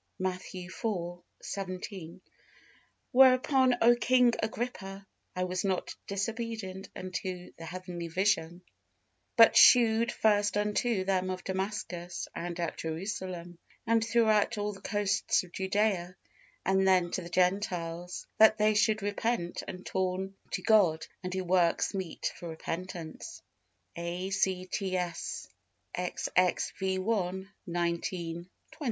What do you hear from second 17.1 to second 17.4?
to the